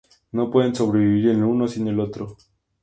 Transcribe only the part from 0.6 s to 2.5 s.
sobrevivir el uno sin el otro.